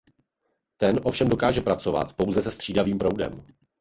[0.77, 3.45] Ten ovšem dokáže pracovat pouze se střídavým proudem.